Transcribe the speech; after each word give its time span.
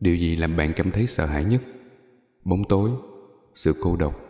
điều 0.00 0.16
gì 0.16 0.36
làm 0.36 0.56
bạn 0.56 0.72
cảm 0.76 0.90
thấy 0.90 1.06
sợ 1.06 1.26
hãi 1.26 1.44
nhất? 1.44 1.60
Bóng 2.44 2.64
tối, 2.68 2.90
sự 3.54 3.72
cô 3.82 3.96
độc, 3.96 4.20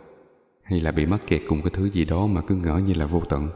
hay 0.63 0.79
là 0.79 0.91
bị 0.91 1.05
mắc 1.05 1.21
kẹt 1.27 1.41
cùng 1.47 1.61
cái 1.61 1.71
thứ 1.73 1.89
gì 1.89 2.05
đó 2.05 2.27
mà 2.27 2.41
cứ 2.47 2.55
ngỡ 2.55 2.77
như 2.77 2.93
là 2.93 3.05
vô 3.05 3.21
tận? 3.29 3.49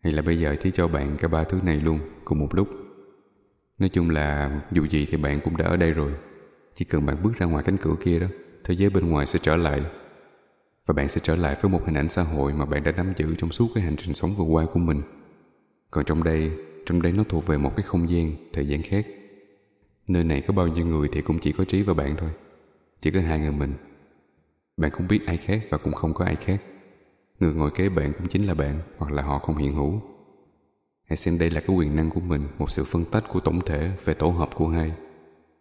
Hay 0.00 0.12
là 0.12 0.22
bây 0.22 0.38
giờ 0.38 0.56
chỉ 0.60 0.70
cho 0.74 0.88
bạn 0.88 1.16
cả 1.20 1.28
ba 1.28 1.44
thứ 1.44 1.58
này 1.64 1.76
luôn 1.76 1.98
cùng 2.24 2.38
một 2.38 2.54
lúc? 2.54 2.68
Nói 3.78 3.88
chung 3.88 4.10
là 4.10 4.60
dù 4.72 4.86
gì 4.86 5.06
thì 5.10 5.16
bạn 5.16 5.40
cũng 5.44 5.56
đã 5.56 5.64
ở 5.64 5.76
đây 5.76 5.92
rồi. 5.92 6.12
Chỉ 6.74 6.84
cần 6.84 7.06
bạn 7.06 7.16
bước 7.22 7.36
ra 7.36 7.46
ngoài 7.46 7.64
cánh 7.66 7.76
cửa 7.76 7.94
kia 8.04 8.18
đó, 8.18 8.26
thế 8.64 8.74
giới 8.74 8.90
bên 8.90 9.10
ngoài 9.10 9.26
sẽ 9.26 9.38
trở 9.42 9.56
lại 9.56 9.82
và 10.86 10.94
bạn 10.94 11.08
sẽ 11.08 11.20
trở 11.24 11.36
lại 11.36 11.56
với 11.60 11.70
một 11.70 11.80
hình 11.86 11.94
ảnh 11.94 12.08
xã 12.08 12.22
hội 12.22 12.52
mà 12.52 12.64
bạn 12.64 12.82
đã 12.82 12.92
nắm 12.92 13.12
giữ 13.16 13.34
trong 13.38 13.52
suốt 13.52 13.68
cái 13.74 13.84
hành 13.84 13.96
trình 13.96 14.14
sống 14.14 14.30
vừa 14.38 14.44
qua 14.44 14.66
của 14.72 14.80
mình. 14.80 15.02
Còn 15.90 16.04
trong 16.04 16.24
đây 16.24 16.50
trong 16.86 17.02
đây 17.02 17.12
nó 17.12 17.24
thuộc 17.28 17.46
về 17.46 17.58
một 17.58 17.72
cái 17.76 17.82
không 17.82 18.10
gian, 18.10 18.32
thời 18.52 18.66
gian 18.66 18.82
khác. 18.82 19.06
Nơi 20.06 20.24
này 20.24 20.42
có 20.46 20.54
bao 20.54 20.68
nhiêu 20.68 20.86
người 20.86 21.08
thì 21.12 21.22
cũng 21.22 21.38
chỉ 21.38 21.52
có 21.52 21.64
Trí 21.64 21.82
và 21.82 21.94
bạn 21.94 22.16
thôi, 22.18 22.30
Chỉ 23.02 23.10
có 23.10 23.20
hai 23.20 23.38
người 23.38 23.52
mình. 23.52 23.74
Bạn 24.76 24.90
không 24.90 25.08
biết 25.08 25.26
ai 25.26 25.36
khác 25.36 25.60
và 25.70 25.78
cũng 25.78 25.92
không 25.92 26.14
có 26.14 26.24
ai 26.24 26.36
khác. 26.36 26.62
Người 27.40 27.54
ngồi 27.54 27.70
kế 27.70 27.88
bạn 27.88 28.12
cũng 28.18 28.28
chính 28.28 28.46
là 28.46 28.54
bạn, 28.54 28.80
Hoặc 28.98 29.12
là 29.12 29.22
họ 29.22 29.38
không 29.38 29.56
hiện 29.56 29.74
hữu. 29.74 30.00
Hãy 31.04 31.16
xem 31.16 31.38
đây 31.38 31.50
là 31.50 31.60
cái 31.60 31.76
quyền 31.76 31.96
năng 31.96 32.10
của 32.10 32.20
mình, 32.20 32.42
Một 32.58 32.70
sự 32.70 32.84
phân 32.84 33.04
tách 33.04 33.24
của 33.28 33.40
tổng 33.40 33.60
thể 33.60 33.92
về 34.04 34.14
tổ 34.14 34.28
hợp 34.28 34.50
của 34.54 34.68
hai, 34.68 34.92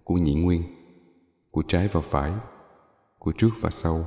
Của 0.04 0.16
nhị 0.16 0.34
nguyên, 0.34 0.64
Của 1.52 1.64
trái 1.68 1.88
và 1.92 2.02
phải, 2.02 2.34
Của 3.20 3.32
trước 3.32 3.52
và 3.62 3.70
sau. 3.70 4.06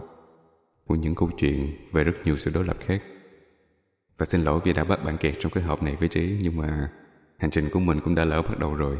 Của 0.86 0.94
những 0.94 1.14
câu 1.14 1.30
chuyện 1.38 1.76
về 1.92 2.04
rất 2.04 2.12
nhiều 2.24 2.36
sự 2.36 2.50
đối 2.54 2.64
lập 2.64 2.76
khác. 2.86 3.02
Và 4.18 4.26
xin 4.26 4.44
lỗi 4.44 4.60
vì 4.64 4.72
đã 4.72 4.84
bắt 4.84 5.04
bạn 5.04 5.18
kẹt 5.18 5.34
trong 5.38 5.52
cái 5.52 5.64
hộp 5.64 5.82
này 5.82 5.96
với 5.96 6.08
Trí, 6.08 6.38
Nhưng 6.40 6.56
mà 6.56 6.92
hành 7.38 7.50
trình 7.50 7.68
của 7.72 7.80
mình 7.80 8.00
cũng 8.04 8.14
đã 8.14 8.24
lỡ 8.24 8.42
bắt 8.42 8.58
đầu 8.58 8.74
rồi. 8.74 8.96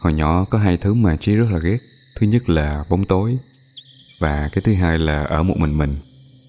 Hồi 0.00 0.12
nhỏ 0.12 0.44
có 0.50 0.58
hai 0.58 0.76
thứ 0.76 0.94
mà 0.94 1.16
Trí 1.16 1.36
rất 1.36 1.46
là 1.50 1.58
ghét. 1.58 1.78
Thứ 2.16 2.26
nhất 2.26 2.48
là 2.48 2.84
bóng 2.90 3.04
tối, 3.04 3.38
Và 4.20 4.48
cái 4.52 4.62
thứ 4.64 4.74
hai 4.74 4.98
là 4.98 5.24
ở 5.24 5.42
một 5.42 5.54
mình 5.58 5.78
mình. 5.78 5.96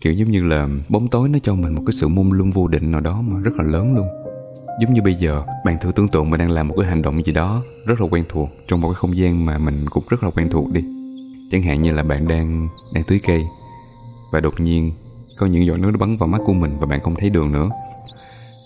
Kiểu 0.02 0.14
giống 0.14 0.32
như 0.32 0.44
là 0.44 0.68
bóng 0.90 1.10
tối 1.10 1.30
nó 1.30 1.40
cho 1.44 1.56
mình 1.56 1.76
một 1.76 1.84
cái 1.86 1.94
sự 1.94 2.08
mông 2.08 2.32
lung 2.32 2.52
vô 2.52 2.68
định 2.68 2.92
nào 2.92 3.02
đó 3.02 3.22
mà 3.22 3.40
rất 3.44 3.52
là 3.58 3.64
lớn 3.64 3.96
luôn. 3.96 4.08
Giống 4.80 4.94
như 4.94 5.02
bây 5.02 5.14
giờ, 5.14 5.44
bạn 5.66 5.78
thử 5.82 5.92
tưởng 5.96 6.08
tượng 6.08 6.30
mình 6.30 6.40
đang 6.40 6.52
làm 6.52 6.68
một 6.68 6.76
cái 6.78 6.90
hành 6.90 7.02
động 7.02 7.26
gì 7.26 7.32
đó 7.32 7.64
rất 7.86 8.02
là 8.02 8.08
quen 8.12 8.24
thuộc 8.30 8.50
Trong 8.68 8.82
một 8.82 8.90
cái 8.90 8.96
không 8.96 9.18
gian 9.18 9.46
mà 9.46 9.58
mình 9.58 9.86
cũng 9.90 10.04
rất 10.10 10.24
là 10.24 10.30
quen 10.30 10.50
thuộc 10.52 10.72
đi. 10.74 10.82
Chẳng 11.52 11.62
hạn 11.62 11.82
như 11.82 11.92
là 11.92 12.04
bạn 12.04 12.28
đang 12.28 12.68
đang 12.94 13.04
tưới 13.04 13.20
cây 13.28 13.42
Và 14.32 14.40
đột 14.40 14.60
nhiên 14.60 14.92
có 15.38 15.46
những 15.46 15.66
giọt 15.66 15.80
nước 15.80 15.90
nó 15.92 15.98
bắn 16.00 16.18
vào 16.18 16.28
mắt 16.28 16.42
của 16.46 16.54
mình 16.54 16.72
và 16.80 16.86
bạn 16.86 17.02
không 17.02 17.16
thấy 17.16 17.30
đường 17.30 17.52
nữa. 17.52 17.70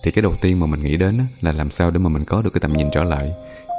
Thì 0.04 0.12
cái 0.12 0.24
đầu 0.24 0.34
tiên 0.42 0.60
mà 0.60 0.66
mình 0.66 0.84
nghĩ 0.84 0.98
đến 0.98 1.20
là 1.42 1.52
làm 1.52 1.70
sao 1.70 1.92
để 1.92 2.00
mà 2.00 2.10
mình 2.10 2.24
có 2.26 2.42
được 2.42 2.50
cái 2.54 2.62
tầm 2.62 2.74
nhìn 2.74 2.88
trở 2.94 3.04
lại. 3.04 3.32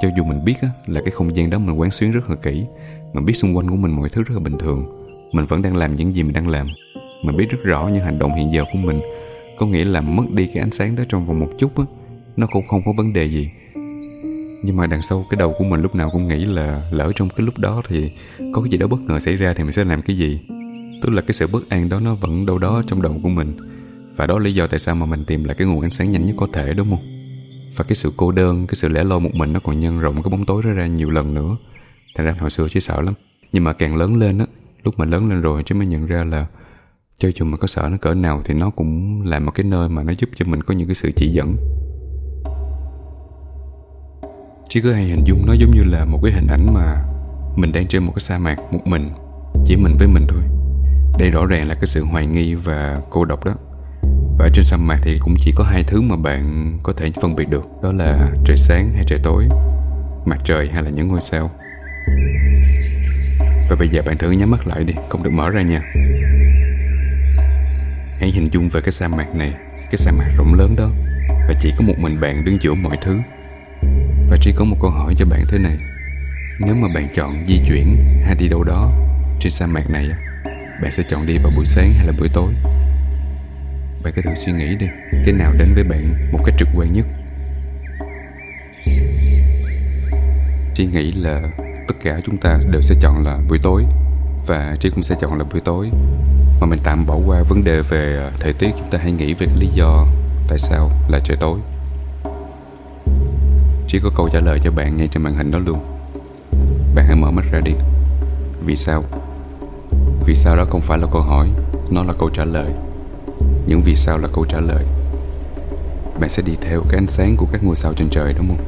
Cho 0.03 0.09
dù 0.17 0.25
mình 0.25 0.45
biết 0.45 0.55
là 0.87 1.01
cái 1.01 1.11
không 1.11 1.37
gian 1.37 1.51
đó 1.51 1.59
mình 1.59 1.81
quán 1.81 1.91
xuyến 1.91 2.13
rất 2.13 2.31
là 2.31 2.37
kỹ, 2.37 2.65
Mình 3.15 3.25
biết 3.25 3.35
xung 3.35 3.57
quanh 3.57 3.71
của 3.71 3.77
mình 3.77 3.97
mọi 3.97 4.09
thứ 4.09 4.23
rất 4.23 4.35
là 4.35 4.41
bình 4.45 4.59
thường, 4.59 4.85
Mình 5.33 5.45
vẫn 5.45 5.63
đang 5.63 5.77
làm 5.77 5.97
những 5.97 6.15
gì 6.15 6.23
mình 6.23 6.33
đang 6.33 6.49
làm. 6.49 6.67
Mình 7.23 7.37
biết 7.37 7.47
rất 7.51 7.59
rõ 7.65 7.89
những 7.93 8.05
hành 8.05 8.19
động 8.19 8.35
hiện 8.35 8.53
giờ 8.55 8.65
của 8.73 8.79
mình, 8.79 9.01
Có 9.59 9.67
nghĩa 9.67 9.85
là 9.85 10.01
mất 10.01 10.31
đi 10.31 10.47
cái 10.47 10.63
ánh 10.63 10.71
sáng 10.71 10.97
đó 10.97 11.03
trong 11.09 11.27
vòng 11.27 11.41
một 11.41 11.51
chút 11.59 11.79
á. 11.79 11.85
Nó 12.37 12.47
cũng 12.47 12.67
không 12.67 12.83
có 12.85 12.93
vấn 12.93 13.13
đề 13.13 13.25
gì. 13.25 13.51
Nhưng 14.63 14.77
mà 14.77 14.87
đằng 14.87 15.03
sau 15.03 15.27
cái 15.31 15.39
đầu 15.39 15.55
của 15.59 15.65
mình 15.65 15.81
lúc 15.81 15.95
nào 15.95 16.11
cũng 16.13 16.29
nghĩ 16.29 16.45
là 16.45 16.89
Lỡ 16.91 17.13
trong 17.15 17.29
cái 17.29 17.47
lúc 17.47 17.59
đó 17.59 17.83
thì 17.89 18.11
Có 18.53 18.63
cái 18.63 18.71
gì 18.71 18.79
đó 18.79 18.87
bất 18.87 19.01
ngờ 19.01 19.21
xảy 19.21 19.37
ra 19.37 19.55
thì 19.55 19.65
mình 19.65 19.73
sẽ 19.73 19.85
làm 19.85 20.03
cái 20.03 20.17
gì. 20.17 20.41
Tức 21.03 21.11
là 21.13 21.23
cái 21.23 21.33
sự 21.33 21.47
bất 21.53 21.69
an 21.69 21.89
đó 21.89 22.01
nó 22.01 22.15
vẫn 22.15 22.47
đâu 22.47 22.59
đó 22.59 22.83
trong 22.87 23.03
đầu 23.03 23.21
của 23.23 23.29
mình. 23.29 23.57
Và 24.17 24.27
đó 24.27 24.39
là 24.39 24.45
lý 24.45 24.55
do 24.55 24.67
tại 24.67 24.79
sao 24.79 24.95
mà 24.95 25.07
mình 25.07 25.25
tìm 25.27 25.45
lại 25.45 25.57
cái 25.59 25.67
nguồn 25.67 25.81
ánh 25.81 25.91
sáng 25.91 26.11
nhanh 26.11 26.27
nhất 26.27 26.35
có 26.39 26.49
thể, 26.53 26.75
đúng 26.75 26.91
không? 26.91 27.03
Và 27.77 27.85
cái 27.85 27.95
sự 27.95 28.13
cô 28.17 28.33
đơn, 28.33 28.67
cái 28.67 28.75
sự 28.75 28.89
lẻ 28.89 29.05
loi 29.05 29.21
một 29.21 29.35
mình 29.35 29.53
nó 29.53 29.61
còn 29.61 29.79
nhân 29.79 30.01
rộng 30.01 30.23
cái 30.23 30.31
bóng 30.31 30.47
tối 30.47 30.63
đó 30.65 30.71
ra 30.71 30.87
nhiều 30.87 31.11
lần 31.11 31.35
nữa. 31.35 31.57
Thành 32.17 32.27
ra 32.27 32.37
hồi 32.41 32.51
xưa 32.51 32.67
chỉ 32.71 32.81
sợ 32.81 33.03
lắm. 33.03 33.15
Nhưng 33.53 33.65
mà 33.65 33.73
càng 33.73 33.97
lớn 33.97 34.17
lên 34.17 34.39
á, 34.39 34.47
lúc 34.85 34.99
mà 34.99 35.05
lớn 35.05 35.29
lên 35.29 35.41
rồi 35.41 35.63
chứ 35.67 35.75
mới 35.75 35.87
nhận 35.87 36.07
ra 36.07 36.25
là 36.25 36.47
cho 37.19 37.31
dù 37.35 37.45
mà 37.45 37.57
có 37.57 37.67
sợ 37.67 37.89
nó 37.91 37.97
cỡ 37.97 38.15
nào 38.15 38.43
thì 38.45 38.55
nó 38.55 38.71
cũng 38.71 39.23
là 39.23 39.39
một 39.39 39.53
cái 39.55 39.65
nơi 39.65 39.89
mà 39.89 40.03
nó 40.03 40.13
giúp 40.19 40.31
cho 40.37 40.45
mình 40.45 40.63
có 40.63 40.75
những 40.75 40.89
cái 40.89 40.95
sự 40.95 41.13
chỉ 41.13 41.29
dẫn 41.29 41.57
chỉ 44.75 44.81
có 44.81 44.93
hay 44.93 45.05
hình 45.05 45.25
dung 45.25 45.47
nó 45.47 45.53
giống 45.53 45.71
như 45.71 45.83
là 45.85 46.05
một 46.05 46.21
cái 46.23 46.33
hình 46.33 46.47
ảnh 46.47 46.75
mà 46.75 46.97
mình 47.57 47.73
đang 47.73 47.87
trên 47.87 48.05
một 48.05 48.13
cái 48.15 48.21
sa 48.21 48.39
mạc 48.39 48.57
một 48.71 48.87
mình, 48.87 49.11
chỉ 49.65 49.77
mình 49.77 49.97
với 49.99 50.09
mình 50.09 50.27
thôi. 50.29 50.43
Đây 51.19 51.31
rõ 51.31 51.47
ràng 51.47 51.69
là 51.69 51.75
cái 51.75 51.87
sự 51.87 52.05
hoài 52.05 52.27
nghi 52.27 52.55
và 52.55 53.01
cô 53.11 53.25
độc 53.25 53.45
đó. 53.45 53.55
Và 54.39 54.49
trên 54.55 54.65
sa 54.65 54.77
mạc 54.77 54.99
thì 55.03 55.19
cũng 55.19 55.35
chỉ 55.41 55.53
có 55.57 55.65
hai 55.65 55.85
thứ 55.85 56.01
mà 56.01 56.17
bạn 56.17 56.73
có 56.83 56.93
thể 56.93 57.13
phân 57.23 57.37
biệt 57.37 57.49
được, 57.49 57.65
Đó 57.83 57.93
là 57.93 58.31
trời 58.45 58.57
sáng 58.57 58.93
hay 58.95 59.05
trời 59.07 59.19
tối, 59.23 59.49
Mặt 60.25 60.39
trời 60.45 60.69
hay 60.73 60.83
là 60.83 60.91
những 60.91 61.09
ngôi 61.09 61.21
sao. 61.21 61.51
Và 63.71 63.77
bây 63.79 63.89
giờ 63.89 64.03
bạn 64.07 64.19
thử 64.19 64.31
nhắm 64.31 64.51
mắt 64.51 64.67
lại 64.67 64.85
đi, 64.85 64.95
Không 65.09 65.23
được 65.23 65.33
mở 65.33 65.51
ra 65.51 65.63
nha. 65.63 65.83
Hãy 68.19 68.31
hình 68.31 68.47
dung 68.53 68.69
về 68.69 68.81
cái 68.81 68.93
sa 68.93 69.09
mạc 69.09 69.35
này, 69.35 69.55
Cái 69.77 69.97
sa 69.97 70.13
mạc 70.13 70.29
rộng 70.37 70.55
lớn 70.55 70.75
đó, 70.77 70.91
Và 71.49 71.55
chỉ 71.61 71.73
có 71.79 71.85
một 71.85 71.99
mình 71.99 72.21
bạn 72.21 72.45
đứng 72.45 72.59
giữa 72.61 72.75
mọi 72.75 72.99
thứ. 73.03 73.19
Và 74.35 74.39
chỉ 74.41 74.53
có 74.53 74.65
một 74.65 74.77
câu 74.81 74.91
hỏi 74.91 75.15
cho 75.19 75.27
bạn 75.27 75.45
thế 75.49 75.59
này. 75.59 75.79
Nếu 76.59 76.75
mà 76.75 76.89
bạn 76.95 77.09
chọn 77.15 77.45
di 77.47 77.59
chuyển 77.67 77.97
hay 78.25 78.35
đi 78.35 78.49
đâu 78.49 78.65
đó 78.65 78.93
Trên 79.41 79.51
sa 79.51 79.67
mạc 79.67 79.91
này 79.91 80.09
Bạn 80.83 80.91
sẽ 80.91 81.03
chọn 81.09 81.27
đi 81.27 81.39
vào 81.39 81.53
buổi 81.57 81.65
sáng 81.65 81.93
hay 81.97 82.07
là 82.07 82.13
buổi 82.19 82.29
tối? 82.33 82.53
Bạn 84.05 84.13
cứ 84.17 84.23
thử 84.23 84.35
suy 84.35 84.53
nghĩ 84.53 84.77
đi 84.77 84.87
cái 85.25 85.35
nào 85.35 85.53
đến 85.53 85.75
với 85.75 85.85
bạn 85.85 86.33
một 86.33 86.39
cách 86.45 86.55
trực 86.59 86.69
quan 86.77 86.93
nhất? 86.93 87.07
Trí 90.75 90.87
nghĩ 90.87 91.13
là 91.13 91.43
tất 91.89 91.95
cả 92.05 92.21
chúng 92.27 92.37
ta 92.37 92.59
đều 92.71 92.83
sẽ 92.83 92.95
chọn 93.01 93.25
là 93.25 93.39
buổi 93.49 93.59
tối, 93.63 93.85
và 94.47 94.77
trí 94.81 94.91
cũng 94.91 95.03
sẽ 95.03 95.15
chọn 95.21 95.39
là 95.39 95.45
buổi 95.53 95.61
tối. 95.61 95.91
Mà 96.61 96.67
mình 96.67 96.79
tạm 96.85 97.07
bỏ 97.07 97.17
qua 97.27 97.43
vấn 97.43 97.65
đề 97.65 97.83
về 97.83 98.17
ờ, 98.17 98.33
thời 98.41 98.53
tiết, 98.53 98.71
chúng 98.79 98.91
ta 98.91 98.99
hãy 99.03 99.13
nghĩ 99.13 99.35
về 99.35 99.47
cái 99.47 99.57
lý 99.59 99.67
do 99.75 100.07
tại 100.49 100.59
sao 100.59 100.91
là 101.09 101.21
trời 101.25 101.37
tối 101.41 101.59
trí 103.95 104.01
có 104.01 104.11
câu 104.17 104.29
trả 104.33 104.41
lời 104.41 104.59
cho 104.63 104.71
bạn 104.71 104.97
ngay 104.97 105.09
trên 105.09 105.23
màn 105.23 105.35
hình 105.35 105.51
đó 105.51 105.59
luôn. 105.59 105.79
Bạn 106.95 107.07
hãy 107.07 107.17
mở 107.17 107.31
mắt 107.31 107.45
ra 107.53 107.61
đi. 107.61 107.73
Vì 108.65 108.77
sao? 108.77 109.05
Vì 110.27 110.35
sao 110.35 110.57
đó 110.57 110.65
không 110.71 110.81
phải 110.81 110.99
là 110.99 111.07
câu 111.13 111.23
hỏi, 111.23 111.49
nó 111.91 112.05
là 112.05 112.13
câu 112.19 112.31
trả 112.31 112.45
lời. 112.45 112.67
Những 113.67 113.83
vì 113.83 113.95
sao 113.95 114.19
là 114.19 114.29
câu 114.35 114.45
trả 114.45 114.61
lời. 114.61 114.85
Bạn 116.21 116.29
sẽ 116.29 116.43
đi 116.47 116.53
theo 116.61 116.83
cái 116.89 116.99
ánh 116.99 117.09
sáng 117.09 117.37
của 117.37 117.47
các 117.53 117.65
ngôi 117.65 117.77
sao 117.77 117.93
trên 117.95 118.09
trời, 118.11 118.33
đúng 118.33 118.49
không? 118.49 118.67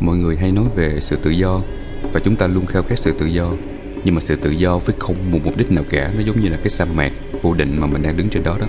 Mọi 0.00 0.16
người 0.16 0.36
hay 0.36 0.52
nói 0.52 0.64
về 0.76 1.00
sự 1.00 1.16
tự 1.22 1.30
do, 1.30 1.60
và 2.12 2.20
chúng 2.24 2.36
ta 2.36 2.46
luôn 2.46 2.66
khao 2.66 2.82
khát 2.82 2.98
sự 2.98 3.12
tự 3.18 3.26
do. 3.26 3.52
Nhưng 4.04 4.14
mà 4.14 4.20
sự 4.20 4.36
tự 4.36 4.50
do 4.50 4.78
với 4.78 4.94
không 4.98 5.32
một 5.32 5.38
mục 5.44 5.56
đích 5.56 5.70
nào 5.70 5.84
cả, 5.90 6.12
nó 6.14 6.20
giống 6.20 6.40
như 6.40 6.48
là 6.48 6.56
cái 6.56 6.68
sa 6.68 6.84
mạc 6.84 7.12
vô 7.42 7.54
định 7.54 7.80
mà 7.80 7.86
mình 7.86 8.02
đang 8.02 8.16
đứng 8.16 8.28
trên 8.28 8.42
đó 8.42 8.56
đó 8.60 8.66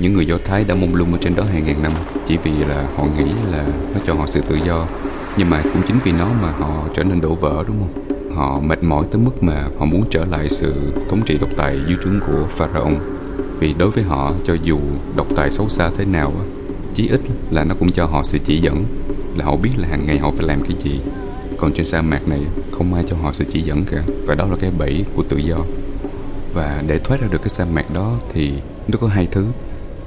những 0.00 0.14
người 0.14 0.26
do 0.26 0.38
thái 0.44 0.64
đã 0.64 0.74
mông 0.74 0.94
lung 0.94 1.12
ở 1.12 1.18
trên 1.20 1.34
đó 1.34 1.44
hàng 1.44 1.64
ngàn 1.66 1.82
năm, 1.82 1.92
chỉ 2.26 2.36
vì 2.36 2.50
là 2.50 2.86
họ 2.96 3.04
nghĩ 3.18 3.32
là 3.52 3.66
nó 3.94 4.00
cho 4.06 4.14
họ 4.14 4.26
sự 4.26 4.40
tự 4.48 4.58
do. 4.66 4.86
Nhưng 5.36 5.50
mà 5.50 5.62
cũng 5.62 5.82
chính 5.86 5.98
vì 6.04 6.12
nó 6.12 6.28
mà 6.42 6.50
họ 6.50 6.88
trở 6.94 7.04
nên 7.04 7.20
đổ 7.20 7.34
vỡ, 7.34 7.64
đúng 7.66 7.76
không? 7.80 8.18
Họ 8.36 8.60
mệt 8.60 8.82
mỏi 8.82 9.04
tới 9.10 9.20
mức 9.20 9.42
mà 9.42 9.68
họ 9.78 9.84
muốn 9.84 10.04
trở 10.10 10.24
lại 10.24 10.50
sự 10.50 10.74
thống 11.10 11.22
trị 11.22 11.38
độc 11.38 11.50
tài 11.56 11.78
dưới 11.88 11.96
trướng 12.04 12.20
của 12.20 12.46
pharaoh 12.48 12.94
vì 13.58 13.74
đối 13.74 13.90
với 13.90 14.04
họ, 14.04 14.32
cho 14.46 14.56
dù 14.62 14.78
độc 15.16 15.26
tài 15.36 15.50
xấu 15.50 15.68
xa 15.68 15.90
thế 15.96 16.04
nào 16.04 16.32
chí 16.94 17.08
ít 17.08 17.20
là 17.50 17.64
nó 17.64 17.74
cũng 17.80 17.92
cho 17.92 18.06
họ 18.06 18.22
sự 18.22 18.38
chỉ 18.44 18.58
dẫn 18.58 18.84
là 19.36 19.44
họ 19.44 19.56
biết 19.56 19.70
là 19.76 19.88
hàng 19.88 20.06
ngày 20.06 20.18
họ 20.18 20.30
phải 20.30 20.46
làm 20.46 20.60
cái 20.60 20.72
gì. 20.82 21.00
Còn 21.56 21.72
trên 21.72 21.84
sa 21.84 22.02
mạc 22.02 22.28
này, 22.28 22.40
không 22.70 22.94
ai 22.94 23.04
cho 23.08 23.16
họ 23.16 23.32
sự 23.32 23.44
chỉ 23.52 23.60
dẫn 23.60 23.84
cả. 23.84 24.02
Và 24.26 24.34
đó 24.34 24.46
là 24.50 24.56
cái 24.60 24.70
bẫy 24.70 25.04
của 25.14 25.22
tự 25.28 25.36
do. 25.36 25.56
Và 26.54 26.82
để 26.86 26.98
thoát 26.98 27.20
ra 27.20 27.28
được 27.30 27.38
cái 27.38 27.48
sa 27.48 27.64
mạc 27.72 27.94
đó 27.94 28.14
thì 28.32 28.52
nó 28.88 28.98
có 29.00 29.06
hai 29.06 29.26
thứ 29.26 29.46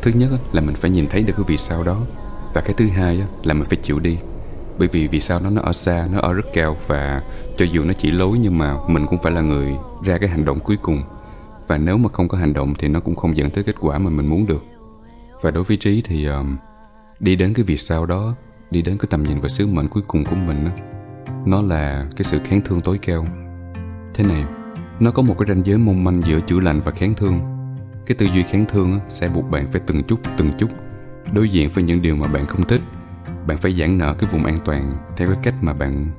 thứ 0.01 0.12
nhất 0.12 0.30
là 0.51 0.62
mình 0.62 0.75
phải 0.75 0.92
nhìn 0.92 1.07
thấy 1.07 1.24
được 1.24 1.33
cái 1.38 1.45
vì 1.48 1.57
sao 1.57 1.83
đó. 1.83 2.01
Và 2.53 2.62
cái 2.62 2.74
thứ 2.77 2.88
hai 2.88 3.24
là 3.44 3.53
mình 3.53 3.65
phải 3.65 3.77
chịu 3.81 4.00
đi. 4.00 4.18
Bởi 4.77 4.88
vì 4.88 5.07
vì 5.07 5.19
sao 5.19 5.39
nó 5.39 5.50
nó 5.50 5.62
ở 5.62 5.74
xa 5.74 6.07
nó 6.13 6.19
ở 6.19 6.33
rất 6.33 6.45
cao 6.53 6.77
và 6.88 7.21
cho 7.57 7.65
dù 7.65 7.83
nó 7.83 7.94
chỉ 7.94 8.12
lối 8.12 8.38
nhưng 8.39 8.57
mà 8.57 8.77
mình 8.88 9.06
cũng 9.07 9.19
phải 9.24 9.31
là 9.31 9.42
người 9.42 9.75
ra 10.03 10.18
cái 10.18 10.30
hành 10.30 10.45
động 10.45 10.59
cuối 10.59 10.77
cùng. 10.81 11.03
Và 11.68 11.77
nếu 11.77 11.98
mà 11.98 12.09
không 12.13 12.27
có 12.27 12.38
hành 12.38 12.53
động 12.53 12.74
thì 12.80 12.88
nó 12.88 13.00
cũng 13.00 13.15
không 13.15 13.38
dẫn 13.38 13.50
tới 13.50 13.63
kết 13.63 13.75
quả 13.80 13.98
mà 13.98 14.09
mình 14.09 14.27
muốn 14.27 14.45
được. 14.45 14.63
Và 15.42 15.51
đối 15.51 15.63
với 15.63 15.77
trí 15.77 16.01
thì 16.06 16.25
um, 16.25 16.57
đi 17.19 17.36
đến 17.36 17.54
cái 17.54 17.65
vì 17.65 17.77
sao 17.77 18.06
đó 18.06 18.36
đi 18.71 18.81
đến 18.81 18.97
cái 18.97 19.07
tầm 19.09 19.24
nhìn 19.24 19.39
và 19.39 19.50
sứ 19.50 19.68
mệnh 19.68 19.88
cuối 19.88 20.04
cùng 20.07 20.25
của 20.25 20.36
mình 20.36 20.65
đó, 20.65 20.71
nó 21.45 21.62
là 21.62 22.07
cái 22.15 22.24
sự 22.24 22.39
kháng 22.44 22.62
thương 22.62 22.81
tối 22.81 23.00
cao. 23.01 23.25
Thế 24.13 24.24
này 24.24 24.45
nó 25.00 25.12
có 25.12 25.21
một 25.21 25.36
cái 25.39 25.45
ranh 25.47 25.65
giới 25.65 25.77
mong 25.77 26.04
manh 26.04 26.21
giữa 26.21 26.39
chữa 26.47 26.59
lành 26.59 26.80
và 26.80 26.92
kháng 26.92 27.13
thương 27.13 27.39
cái 28.06 28.15
tư 28.15 28.25
duy 28.25 28.44
kháng 28.44 28.65
thương 28.69 29.00
sẽ 29.09 29.30
buộc 29.30 29.50
bạn 29.50 29.71
phải 29.71 29.81
từng 29.88 30.03
chút 30.03 30.19
từng 30.38 30.51
chút. 30.57 30.69
Đối 31.33 31.50
diện 31.50 31.69
với 31.74 31.83
những 31.83 32.01
điều 32.01 32.15
mà 32.15 32.27
bạn 32.27 32.45
không 32.45 32.68
thích, 32.68 32.81
bạn 33.48 33.57
phải 33.57 33.75
giãn 33.80 33.98
nở 33.98 34.15
cái 34.19 34.30
vùng 34.31 34.45
an 34.45 34.57
toàn 34.65 34.98
theo 35.18 35.27
cái 35.27 35.38
cách 35.44 35.56
mà 35.62 35.74
bạn 35.74 36.12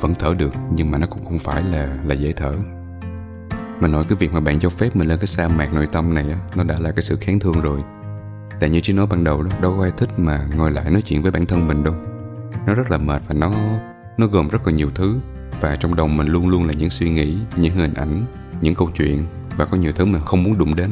vẫn 0.00 0.14
thở 0.18 0.34
được, 0.38 0.52
nhưng 0.74 0.90
mà 0.90 0.98
nó 0.98 1.06
cũng 1.06 1.24
không 1.24 1.38
phải 1.38 1.62
là 1.62 1.98
là 2.04 2.14
dễ 2.14 2.32
thở. 2.32 2.52
Mà 3.80 3.88
nói 3.88 4.04
cái 4.08 4.18
việc 4.18 4.32
mà 4.32 4.40
bạn 4.40 4.60
cho 4.60 4.68
phép 4.68 4.96
mình 4.96 5.08
lên 5.08 5.18
cái 5.18 5.26
sa 5.26 5.48
mạc 5.48 5.72
nội 5.72 5.86
tâm 5.92 6.14
này 6.14 6.26
nó 6.56 6.64
đã 6.64 6.78
là 6.78 6.90
cái 6.90 7.02
sự 7.02 7.16
kháng 7.16 7.38
thương 7.38 7.60
rồi. 7.60 7.80
Tại 8.60 8.70
như 8.70 8.80
chị 8.80 8.92
nói 8.92 9.06
ban 9.06 9.24
đầu 9.24 9.42
đó, 9.42 9.50
đâu 9.60 9.74
có 9.76 9.82
ai 9.82 9.92
thích 9.96 10.18
mà 10.18 10.48
ngồi 10.56 10.70
lại 10.70 10.90
nói 10.90 11.02
chuyện 11.02 11.22
với 11.22 11.32
bản 11.32 11.46
thân 11.46 11.68
mình 11.68 11.84
đâu. 11.84 11.94
Nó 12.66 12.74
rất 12.74 12.90
là 12.90 12.98
mệt 12.98 13.22
và 13.28 13.34
nó 13.34 13.52
nó 14.16 14.26
gồm 14.26 14.48
rất 14.48 14.66
là 14.66 14.72
nhiều 14.72 14.90
thứ. 14.94 15.18
Và 15.60 15.76
trong 15.76 15.94
đầu 15.94 16.08
mình 16.08 16.26
luôn 16.26 16.48
luôn 16.48 16.64
là 16.64 16.72
những 16.72 16.90
suy 16.90 17.10
nghĩ, 17.10 17.38
những 17.56 17.74
hình 17.74 17.94
ảnh, 17.94 18.24
những 18.60 18.74
câu 18.74 18.90
chuyện 18.94 19.26
và 19.56 19.64
có 19.64 19.76
nhiều 19.76 19.92
thứ 19.92 20.06
mà 20.06 20.18
không 20.18 20.42
muốn 20.42 20.58
đụng 20.58 20.74
đến 20.74 20.90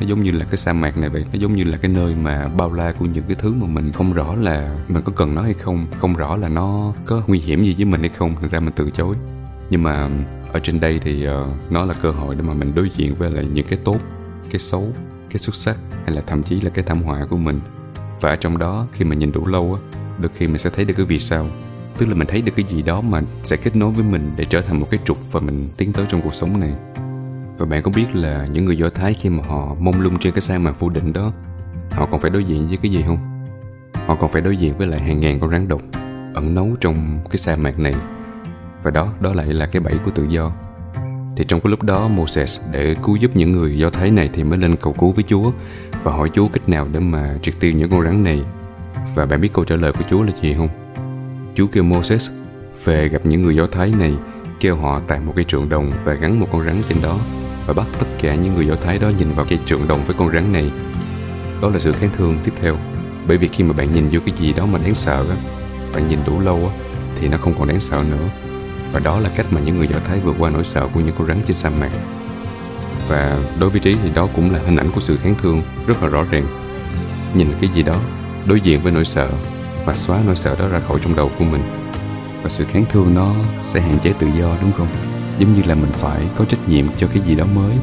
nó 0.00 0.06
giống 0.06 0.22
như 0.22 0.30
là 0.30 0.44
cái 0.44 0.56
sa 0.56 0.72
mạc 0.72 0.96
này 0.96 1.08
vậy. 1.08 1.24
Nó 1.32 1.38
giống 1.38 1.54
như 1.54 1.64
là 1.64 1.76
cái 1.76 1.90
nơi 1.94 2.14
mà 2.14 2.48
bao 2.48 2.72
la 2.72 2.92
của 2.98 3.06
những 3.06 3.24
cái 3.28 3.36
thứ 3.40 3.54
mà 3.54 3.66
mình 3.66 3.92
không 3.92 4.12
rõ 4.12 4.34
là 4.34 4.84
mình 4.88 5.02
có 5.02 5.12
cần 5.16 5.34
nó 5.34 5.42
hay 5.42 5.54
không 5.54 5.86
không 5.98 6.14
rõ 6.14 6.36
là 6.36 6.48
nó 6.48 6.94
có 7.06 7.22
nguy 7.26 7.38
hiểm 7.38 7.64
gì 7.64 7.74
với 7.74 7.84
mình 7.84 8.00
hay 8.00 8.08
không 8.08 8.34
thành 8.40 8.50
ra 8.50 8.60
mình 8.60 8.74
từ 8.76 8.90
chối. 8.90 9.16
Nhưng 9.70 9.82
mà 9.82 9.92
ờ, 9.92 10.10
ở 10.52 10.60
trên 10.60 10.80
đây 10.80 11.00
thì 11.02 11.28
uh, 11.28 11.72
nó 11.72 11.86
là 11.86 11.94
cơ 11.94 12.10
hội 12.10 12.34
để 12.34 12.42
mà 12.42 12.54
mình 12.54 12.74
đối 12.74 12.90
diện 12.96 13.14
với 13.14 13.30
lại 13.30 13.44
những 13.52 13.66
cái 13.66 13.78
tốt 13.84 13.98
cái 14.50 14.58
xấu 14.58 14.92
cái 15.30 15.38
xuất 15.38 15.54
sắc 15.54 15.76
hay 16.04 16.14
là 16.14 16.22
thậm 16.26 16.42
chí 16.42 16.60
là 16.60 16.70
cái 16.70 16.84
thảm 16.84 17.02
họa 17.02 17.26
của 17.30 17.36
mình. 17.36 17.60
Và 18.20 18.30
ở 18.30 18.36
trong 18.36 18.58
đó 18.58 18.86
khi 18.92 19.04
mình 19.04 19.18
nhìn 19.18 19.32
đủ 19.32 19.46
lâu 19.46 19.74
á 19.74 19.98
đôi 20.18 20.30
khi 20.34 20.46
mình 20.46 20.58
sẽ 20.58 20.70
thấy 20.70 20.84
được 20.84 20.94
cái 20.96 21.06
vì 21.06 21.18
sao. 21.18 21.46
Tức 21.98 22.08
là 22.08 22.14
mình 22.14 22.28
thấy 22.28 22.42
được 22.42 22.52
cái 22.56 22.66
gì 22.68 22.82
đó 22.82 23.00
mà 23.00 23.22
sẽ 23.42 23.56
kết 23.56 23.76
nối 23.76 23.92
với 23.92 24.04
mình 24.04 24.32
để 24.36 24.44
trở 24.44 24.62
thành 24.62 24.80
một 24.80 24.86
cái 24.90 25.00
trục 25.04 25.32
và 25.32 25.40
mình 25.40 25.68
tiến 25.76 25.92
tới 25.92 26.06
trong 26.08 26.20
cuộc 26.22 26.34
sống 26.34 26.60
này 26.60 26.72
và 27.60 27.66
bạn 27.66 27.82
có 27.82 27.90
biết 27.96 28.06
là 28.14 28.46
những 28.52 28.64
người 28.64 28.76
do 28.76 28.90
thái 28.90 29.14
khi 29.14 29.28
mà 29.28 29.42
họ 29.48 29.74
mông 29.78 30.00
lung 30.00 30.18
trên 30.18 30.32
cái 30.32 30.40
sa 30.40 30.58
mạc 30.58 30.80
vô 30.80 30.88
định 30.88 31.12
đó, 31.12 31.32
họ 31.90 32.08
còn 32.10 32.20
phải 32.20 32.30
đối 32.30 32.44
diện 32.44 32.68
với 32.68 32.76
cái 32.82 32.90
gì 32.92 33.02
không? 33.06 33.46
Họ 34.06 34.14
còn 34.14 34.30
phải 34.30 34.42
đối 34.42 34.56
diện 34.56 34.78
với 34.78 34.86
lại 34.86 35.00
hàng 35.00 35.20
ngàn 35.20 35.40
con 35.40 35.50
rắn 35.50 35.68
độc 35.68 35.80
ẩn 36.34 36.54
nấu 36.54 36.76
trong 36.80 37.20
cái 37.30 37.38
sa 37.38 37.56
mạc 37.56 37.78
này. 37.78 37.92
Và 38.82 38.90
đó 38.90 39.08
đó 39.20 39.34
lại 39.34 39.46
là 39.46 39.66
cái 39.66 39.80
bẫy 39.80 39.94
của 40.04 40.10
tự 40.10 40.26
do. 40.28 40.52
Thì 41.36 41.44
trong 41.48 41.60
cái 41.60 41.70
lúc 41.70 41.82
đó, 41.82 42.08
Moses 42.08 42.60
để 42.72 42.96
cứu 43.02 43.16
giúp 43.16 43.30
những 43.34 43.52
người 43.52 43.78
do 43.78 43.90
thái 43.90 44.10
này 44.10 44.30
thì 44.32 44.44
mới 44.44 44.58
lên 44.58 44.76
cầu 44.76 44.92
cứu 44.92 45.12
với 45.12 45.24
Chúa. 45.24 45.52
Và 46.02 46.12
hỏi 46.12 46.30
Chúa 46.34 46.48
cách 46.48 46.68
nào 46.68 46.88
để 46.92 47.00
mà 47.00 47.38
triệt 47.42 47.54
tiêu 47.60 47.72
những 47.72 47.90
con 47.90 48.04
rắn 48.04 48.24
này? 48.24 48.42
Và 49.14 49.26
bạn 49.26 49.40
biết 49.40 49.52
câu 49.52 49.64
trả 49.64 49.76
lời 49.76 49.92
của 49.92 50.04
Chúa 50.10 50.22
là 50.22 50.32
gì 50.42 50.54
không? 50.54 50.68
Chúa 51.54 51.66
kêu 51.66 51.82
Moses, 51.82 52.30
về 52.84 53.08
gặp 53.08 53.20
những 53.24 53.42
người 53.42 53.56
do 53.56 53.66
thái 53.66 53.92
này, 53.98 54.14
kêu 54.60 54.76
họ 54.76 55.00
tại 55.08 55.20
một 55.20 55.32
cây 55.36 55.44
trượng 55.48 55.68
đồng 55.68 55.90
và 56.04 56.14
gắn 56.14 56.40
một 56.40 56.46
con 56.52 56.64
rắn 56.66 56.82
trên 56.88 57.02
đó 57.02 57.18
và 57.66 57.74
bắt 57.74 57.86
tất 57.98 58.06
cả 58.20 58.34
những 58.34 58.54
người 58.54 58.66
do 58.66 58.74
thái 58.74 58.98
đó 58.98 59.08
nhìn 59.18 59.32
vào 59.32 59.46
cây 59.48 59.58
trượng 59.66 59.88
đồng 59.88 60.04
với 60.04 60.16
con 60.18 60.32
rắn 60.32 60.52
này. 60.52 60.70
Đó 61.62 61.68
là 61.70 61.78
sự 61.78 61.92
kháng 61.92 62.10
thương 62.16 62.38
tiếp 62.44 62.52
theo, 62.60 62.76
bởi 63.26 63.38
vì 63.38 63.48
khi 63.48 63.64
mà 63.64 63.72
bạn 63.72 63.94
nhìn 63.94 64.08
vô 64.12 64.20
cái 64.26 64.34
gì 64.38 64.52
đó 64.52 64.66
mà 64.66 64.78
đáng 64.78 64.94
sợ 64.94 65.24
á, 65.30 65.36
bạn 65.94 66.06
nhìn 66.06 66.18
đủ 66.26 66.40
lâu 66.40 66.56
á, 66.56 66.74
thì 67.20 67.28
nó 67.28 67.38
không 67.38 67.54
còn 67.58 67.68
đáng 67.68 67.80
sợ 67.80 68.04
nữa. 68.10 68.28
Và 68.92 69.00
đó 69.00 69.20
là 69.20 69.30
cách 69.36 69.46
mà 69.50 69.60
những 69.60 69.78
người 69.78 69.88
do 69.88 69.96
thái 70.04 70.20
vượt 70.20 70.36
qua 70.38 70.50
nỗi 70.50 70.64
sợ 70.64 70.88
của 70.94 71.00
những 71.00 71.14
con 71.18 71.26
rắn 71.26 71.40
trên 71.46 71.56
sa 71.56 71.70
mạc. 71.80 71.90
Và 73.08 73.38
đối 73.58 73.70
với 73.70 73.80
trí 73.80 73.96
thì 74.02 74.10
đó 74.14 74.28
cũng 74.36 74.52
là 74.52 74.58
hình 74.66 74.76
ảnh 74.76 74.90
của 74.92 75.00
sự 75.00 75.16
kháng 75.16 75.34
thương 75.42 75.62
rất 75.86 76.02
là 76.02 76.08
rõ 76.08 76.24
ràng. 76.30 76.46
Nhìn 77.34 77.52
cái 77.60 77.70
gì 77.74 77.82
đó 77.82 77.94
đối 78.46 78.60
diện 78.60 78.82
với 78.82 78.92
nỗi 78.92 79.04
sợ 79.04 79.28
và 79.84 79.94
xóa 79.94 80.18
nỗi 80.26 80.36
sợ 80.36 80.56
đó 80.58 80.68
ra 80.68 80.80
khỏi 80.88 80.98
trong 81.02 81.16
đầu 81.16 81.30
của 81.38 81.44
mình. 81.44 81.62
Và 82.42 82.48
sự 82.48 82.64
kháng 82.64 82.84
thương 82.92 83.14
nó 83.14 83.34
sẽ 83.62 83.80
hạn 83.80 83.98
chế 83.98 84.12
tự 84.18 84.26
do, 84.38 84.56
đúng 84.62 84.72
không? 84.72 84.88
Giống 85.40 85.52
như 85.52 85.62
là 85.66 85.74
mình 85.74 85.92
phải 85.92 86.20
có 86.36 86.44
trách 86.44 86.68
nhiệm 86.68 86.86
cho 86.98 87.06
cái 87.06 87.22
gì 87.26 87.34
đó 87.34 87.44
mới, 87.54 87.76